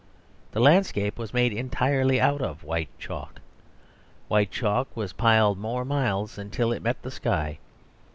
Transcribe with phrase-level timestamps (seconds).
[0.53, 3.39] The landscape was made entirely out of white chalk.
[4.29, 7.59] White chalk was piled more miles until it met the sky.